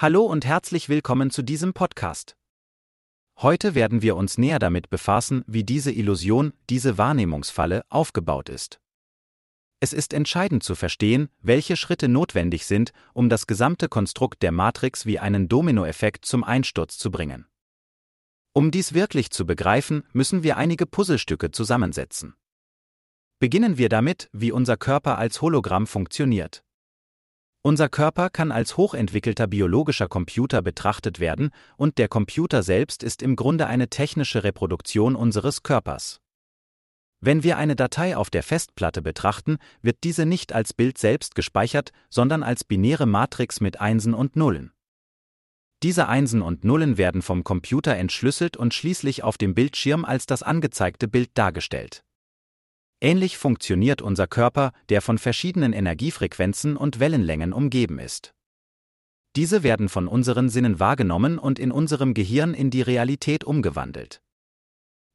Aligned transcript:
Hallo 0.00 0.22
und 0.22 0.46
herzlich 0.46 0.88
willkommen 0.88 1.32
zu 1.32 1.42
diesem 1.42 1.72
Podcast. 1.72 2.36
Heute 3.38 3.74
werden 3.74 4.00
wir 4.00 4.14
uns 4.14 4.38
näher 4.38 4.60
damit 4.60 4.90
befassen, 4.90 5.42
wie 5.48 5.64
diese 5.64 5.90
Illusion, 5.90 6.52
diese 6.70 6.98
Wahrnehmungsfalle 6.98 7.82
aufgebaut 7.88 8.48
ist. 8.48 8.78
Es 9.80 9.92
ist 9.92 10.12
entscheidend 10.12 10.62
zu 10.62 10.76
verstehen, 10.76 11.30
welche 11.40 11.76
Schritte 11.76 12.06
notwendig 12.08 12.64
sind, 12.66 12.92
um 13.12 13.28
das 13.28 13.48
gesamte 13.48 13.88
Konstrukt 13.88 14.44
der 14.44 14.52
Matrix 14.52 15.04
wie 15.04 15.18
einen 15.18 15.48
Dominoeffekt 15.48 16.24
zum 16.24 16.44
Einsturz 16.44 16.96
zu 16.96 17.10
bringen. 17.10 17.48
Um 18.52 18.70
dies 18.70 18.94
wirklich 18.94 19.30
zu 19.32 19.46
begreifen, 19.46 20.04
müssen 20.12 20.44
wir 20.44 20.58
einige 20.58 20.86
Puzzlestücke 20.86 21.50
zusammensetzen. 21.50 22.36
Beginnen 23.40 23.78
wir 23.78 23.88
damit, 23.88 24.28
wie 24.30 24.52
unser 24.52 24.76
Körper 24.76 25.18
als 25.18 25.42
Hologramm 25.42 25.88
funktioniert. 25.88 26.62
Unser 27.62 27.88
Körper 27.88 28.30
kann 28.30 28.52
als 28.52 28.76
hochentwickelter 28.76 29.46
biologischer 29.46 30.08
Computer 30.08 30.62
betrachtet 30.62 31.18
werden, 31.18 31.50
und 31.76 31.98
der 31.98 32.08
Computer 32.08 32.62
selbst 32.62 33.02
ist 33.02 33.20
im 33.20 33.36
Grunde 33.36 33.66
eine 33.66 33.88
technische 33.88 34.44
Reproduktion 34.44 35.16
unseres 35.16 35.62
Körpers. 35.62 36.20
Wenn 37.20 37.42
wir 37.42 37.56
eine 37.56 37.74
Datei 37.74 38.16
auf 38.16 38.30
der 38.30 38.44
Festplatte 38.44 39.02
betrachten, 39.02 39.58
wird 39.82 40.04
diese 40.04 40.24
nicht 40.24 40.52
als 40.52 40.72
Bild 40.72 40.98
selbst 40.98 41.34
gespeichert, 41.34 41.90
sondern 42.08 42.44
als 42.44 42.62
binäre 42.62 43.06
Matrix 43.06 43.60
mit 43.60 43.80
Einsen 43.80 44.14
und 44.14 44.36
Nullen. 44.36 44.72
Diese 45.82 46.08
Einsen 46.08 46.42
und 46.42 46.64
Nullen 46.64 46.96
werden 46.96 47.22
vom 47.22 47.42
Computer 47.42 47.96
entschlüsselt 47.96 48.56
und 48.56 48.72
schließlich 48.72 49.24
auf 49.24 49.36
dem 49.36 49.54
Bildschirm 49.54 50.04
als 50.04 50.26
das 50.26 50.44
angezeigte 50.44 51.08
Bild 51.08 51.30
dargestellt. 51.34 52.04
Ähnlich 53.00 53.38
funktioniert 53.38 54.02
unser 54.02 54.26
Körper, 54.26 54.72
der 54.88 55.02
von 55.02 55.18
verschiedenen 55.18 55.72
Energiefrequenzen 55.72 56.76
und 56.76 56.98
Wellenlängen 56.98 57.52
umgeben 57.52 57.98
ist. 57.98 58.34
Diese 59.36 59.62
werden 59.62 59.88
von 59.88 60.08
unseren 60.08 60.48
Sinnen 60.48 60.80
wahrgenommen 60.80 61.38
und 61.38 61.60
in 61.60 61.70
unserem 61.70 62.12
Gehirn 62.12 62.54
in 62.54 62.70
die 62.70 62.82
Realität 62.82 63.44
umgewandelt. 63.44 64.20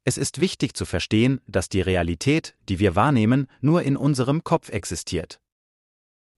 Es 0.04 0.16
ist 0.16 0.40
wichtig 0.40 0.74
zu 0.74 0.86
verstehen, 0.86 1.40
dass 1.46 1.68
die 1.68 1.82
Realität, 1.82 2.56
die 2.68 2.78
wir 2.78 2.96
wahrnehmen, 2.96 3.48
nur 3.60 3.82
in 3.82 3.96
unserem 3.96 4.44
Kopf 4.44 4.70
existiert. 4.70 5.40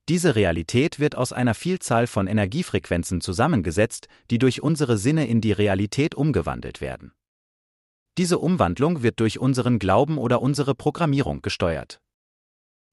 Diese 0.08 0.36
Realität 0.36 1.00
wird 1.00 1.16
aus 1.16 1.32
einer 1.32 1.54
Vielzahl 1.54 2.06
von 2.06 2.28
Energiefrequenzen 2.28 3.20
zusammengesetzt, 3.20 4.06
die 4.30 4.38
durch 4.38 4.62
unsere 4.62 4.98
Sinne 4.98 5.26
in 5.26 5.40
die 5.40 5.50
Realität 5.50 6.14
umgewandelt 6.14 6.80
werden. 6.80 7.12
Diese 8.18 8.38
Umwandlung 8.38 9.02
wird 9.02 9.20
durch 9.20 9.38
unseren 9.38 9.78
Glauben 9.78 10.16
oder 10.16 10.40
unsere 10.40 10.74
Programmierung 10.74 11.42
gesteuert. 11.42 12.00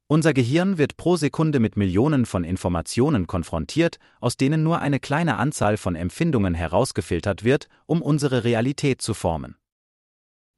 Unser 0.08 0.34
Gehirn 0.34 0.78
wird 0.78 0.98
pro 0.98 1.16
Sekunde 1.16 1.60
mit 1.60 1.78
Millionen 1.78 2.26
von 2.26 2.44
Informationen 2.44 3.26
konfrontiert, 3.26 4.00
aus 4.20 4.36
denen 4.36 4.62
nur 4.62 4.80
eine 4.80 5.00
kleine 5.00 5.38
Anzahl 5.38 5.78
von 5.78 5.96
Empfindungen 5.96 6.54
herausgefiltert 6.54 7.44
wird, 7.44 7.70
um 7.86 8.02
unsere 8.02 8.44
Realität 8.44 9.02
zu 9.02 9.14
formen. 9.14 9.56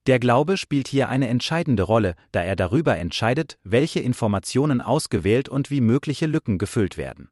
Der 0.07 0.19
Glaube 0.19 0.57
spielt 0.57 0.87
hier 0.87 1.09
eine 1.09 1.27
entscheidende 1.27 1.83
Rolle, 1.83 2.15
da 2.31 2.41
er 2.41 2.55
darüber 2.55 2.97
entscheidet, 2.97 3.57
welche 3.63 3.99
Informationen 3.99 4.81
ausgewählt 4.81 5.47
und 5.47 5.71
wie 5.71 5.81
mögliche 5.81 6.25
Lücken 6.25 6.57
gefüllt 6.57 6.97
werden. 6.97 7.29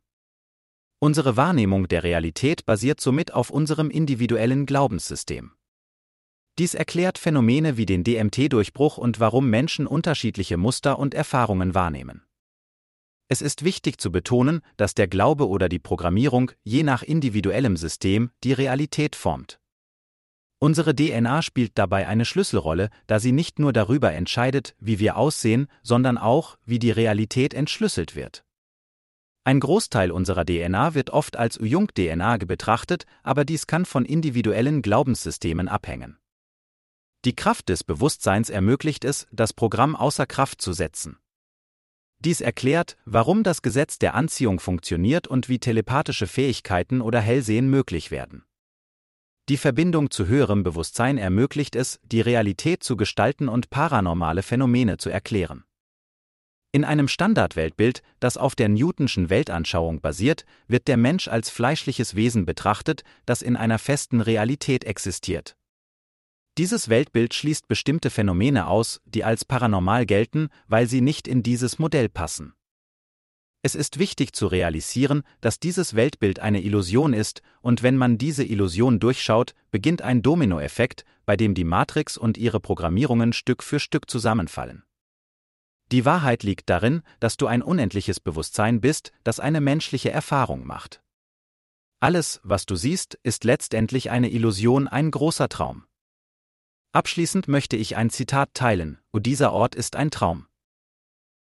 Unsere 1.00 1.36
Wahrnehmung 1.36 1.88
der 1.88 2.04
Realität 2.04 2.66
basiert 2.66 3.02
somit 3.02 3.34
auf 3.34 3.50
unserem 3.50 3.90
individuellen 3.90 4.66
Glaubenssystem. 4.66 5.52
Dies 6.60 6.76
erklärt 6.76 7.18
Phänomene 7.18 7.78
wie 7.78 7.88
den 7.88 8.04
DMT-Durchbruch 8.04 8.98
und 8.98 9.20
warum 9.20 9.50
Menschen 9.50 9.88
unterschiedliche 9.88 10.58
Muster 10.58 11.00
und 11.00 11.16
Erfahrungen 11.16 11.74
wahrnehmen. 11.74 12.24
Es 13.28 13.42
ist 13.42 13.64
wichtig 13.64 14.00
zu 14.00 14.12
betonen, 14.12 14.62
dass 14.78 14.94
der 14.94 15.08
Glaube 15.08 15.48
oder 15.48 15.68
die 15.68 15.80
Programmierung 15.80 16.52
je 16.64 16.84
nach 16.84 17.02
individuellem 17.02 17.76
System 17.76 18.30
die 18.44 18.54
Realität 18.54 19.16
formt. 19.16 19.60
Unsere 20.60 20.96
DNA 20.96 21.42
spielt 21.42 21.72
dabei 21.76 22.08
eine 22.08 22.24
Schlüsselrolle, 22.24 22.90
da 23.08 23.20
sie 23.20 23.32
nicht 23.32 23.58
nur 23.58 23.74
darüber 23.74 24.14
entscheidet, 24.14 24.76
wie 24.80 25.00
wir 25.00 25.18
aussehen, 25.18 25.68
sondern 25.82 26.20
auch, 26.20 26.58
wie 26.66 26.80
die 26.80 26.92
Realität 26.92 27.54
entschlüsselt 27.54 28.16
wird. 28.16 28.46
Ein 29.44 29.60
Großteil 29.60 30.12
unserer 30.12 30.46
DNA 30.46 30.94
wird 30.94 31.10
oft 31.10 31.36
als 31.36 31.60
Jung-DNA 31.62 32.38
betrachtet, 32.38 33.06
aber 33.24 33.44
dies 33.44 33.68
kann 33.68 33.86
von 33.86 34.06
individuellen 34.06 34.82
Glaubenssystemen 34.82 35.68
abhängen. 35.68 36.18
Die 37.26 37.36
Kraft 37.36 37.70
des 37.70 37.86
Bewusstseins 37.86 38.50
ermöglicht 38.50 39.06
es, 39.06 39.28
das 39.32 39.54
Programm 39.54 39.96
außer 39.96 40.26
Kraft 40.26 40.62
zu 40.62 40.74
setzen. 40.74 41.18
Dies 42.20 42.42
erklärt, 42.42 42.98
warum 43.06 43.44
das 43.44 43.62
Gesetz 43.62 43.98
der 43.98 44.14
Anziehung 44.14 44.60
funktioniert 44.60 45.28
und 45.28 45.48
wie 45.48 45.60
telepathische 45.60 46.28
Fähigkeiten 46.28 47.02
oder 47.02 47.22
Hellsehen 47.22 47.70
möglich 47.70 48.12
werden. 48.12 48.44
Die 49.50 49.58
Verbindung 49.58 50.10
zu 50.10 50.28
höherem 50.28 50.64
Bewusstsein 50.64 51.18
ermöglicht 51.18 51.76
es, 51.76 52.00
die 52.04 52.22
Realität 52.22 52.84
zu 52.84 52.98
gestalten 52.98 53.50
und 53.50 53.70
paranormale 53.70 54.42
Phänomene 54.42 54.98
zu 54.98 55.10
erklären. 55.10 55.64
In 56.72 56.84
einem 56.84 57.08
Standardweltbild, 57.08 58.02
das 58.20 58.36
auf 58.36 58.56
der 58.56 58.68
Newtonschen 58.68 59.30
Weltanschauung 59.30 60.02
basiert, 60.02 60.46
wird 60.68 60.88
der 60.88 60.98
Mensch 60.98 61.28
als 61.28 61.50
fleischliches 61.50 62.16
Wesen 62.16 62.46
betrachtet, 62.46 63.04
das 63.26 63.42
in 63.42 63.56
einer 63.56 63.80
festen 63.80 64.22
Realität 64.22 64.86
existiert. 64.86 65.56
Dieses 66.60 66.88
Weltbild 66.88 67.34
schließt 67.34 67.68
bestimmte 67.68 68.12
Phänomene 68.12 68.68
aus, 68.68 69.02
die 69.06 69.24
als 69.24 69.44
paranormal 69.44 70.06
gelten, 70.06 70.50
weil 70.68 70.88
sie 70.88 71.02
nicht 71.02 71.28
in 71.28 71.42
dieses 71.42 71.80
Modell 71.80 72.10
passen. 72.10 72.54
Es 73.64 73.74
ist 73.74 73.98
wichtig 73.98 74.34
zu 74.34 74.46
realisieren, 74.48 75.24
dass 75.42 75.60
dieses 75.60 75.96
Weltbild 75.96 76.40
eine 76.40 76.62
Illusion 76.62 77.14
ist, 77.14 77.42
und 77.62 77.82
wenn 77.82 77.98
man 77.98 78.18
diese 78.18 78.44
Illusion 78.44 79.00
durchschaut, 79.00 79.56
beginnt 79.72 80.02
ein 80.02 80.22
Dominoeffekt, 80.22 81.06
bei 81.26 81.38
dem 81.38 81.56
die 81.56 81.64
Matrix 81.64 82.18
und 82.18 82.38
ihre 82.38 82.60
Programmierungen 82.60 83.34
Stück 83.34 83.64
für 83.64 83.80
Stück 83.80 84.10
zusammenfallen. 84.10 84.84
Die 85.92 86.06
Wahrheit 86.06 86.44
liegt 86.44 86.70
darin, 86.70 87.02
dass 87.20 87.38
du 87.38 87.48
ein 87.48 87.64
unendliches 87.64 88.20
Bewusstsein 88.20 88.80
bist, 88.80 89.12
das 89.24 89.40
eine 89.40 89.62
menschliche 89.62 90.12
Erfahrung 90.12 90.68
macht. 90.68 91.02
Alles, 92.00 92.42
was 92.44 92.66
du 92.66 92.76
siehst, 92.76 93.18
ist 93.24 93.44
letztendlich 93.44 94.12
eine 94.12 94.30
Illusion, 94.30 94.88
ein 94.88 95.10
großer 95.10 95.50
Traum. 95.50 95.86
Abschließend 96.94 97.48
möchte 97.48 97.76
ich 97.76 97.98
ein 97.98 98.12
Zitat 98.12 98.54
teilen, 98.54 99.00
oh, 99.12 99.18
dieser 99.18 99.52
Ort 99.52 99.74
ist 99.74 99.96
ein 99.96 100.12
Traum. 100.12 100.46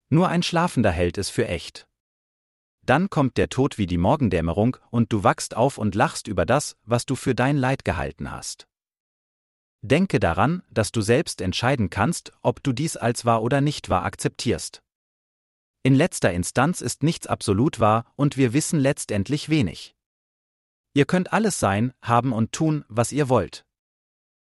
Nur 0.09 0.29
ein 0.29 0.43
Schlafender 0.43 0.91
hält 0.91 1.19
es 1.19 1.29
für 1.29 1.47
echt. 1.47 1.87
Dann 2.87 3.11
kommt 3.11 3.37
der 3.37 3.51
Tod 3.51 3.77
wie 3.77 3.87
die 3.87 3.99
Morgendämmerung, 3.99 4.79
und 4.91 5.13
du 5.13 5.25
wachst 5.25 5.55
auf 5.55 5.77
und 5.77 5.95
lachst 5.95 6.27
über 6.27 6.47
das, 6.47 6.77
was 6.85 7.05
du 7.05 7.17
für 7.17 7.35
dein 7.35 7.59
Leid 7.59 7.85
gehalten 7.85 8.31
hast. 8.31 8.67
Denke 9.83 10.21
daran, 10.21 10.63
dass 10.71 10.91
du 10.91 11.03
selbst 11.03 11.43
entscheiden 11.43 11.91
kannst, 11.91 12.33
ob 12.41 12.63
du 12.63 12.73
dies 12.73 12.97
als 12.97 13.27
wahr 13.27 13.43
oder 13.43 13.61
nicht 13.61 13.91
wahr 13.91 14.05
akzeptierst. 14.05 14.83
In 15.83 15.95
letzter 15.95 16.33
Instanz 16.33 16.81
ist 16.81 17.03
nichts 17.03 17.27
absolut 17.27 17.79
wahr 17.79 18.07
und 18.17 18.39
wir 18.39 18.55
wissen 18.55 18.81
letztendlich 18.81 19.51
wenig. 19.51 19.95
Ihr 20.95 21.05
könnt 21.05 21.33
alles 21.35 21.59
sein, 21.59 21.93
haben 22.01 22.33
und 22.33 22.53
tun, 22.53 22.87
was 22.89 23.13
ihr 23.13 23.29
wollt. 23.29 23.67